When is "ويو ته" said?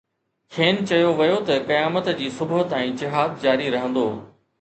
1.19-1.55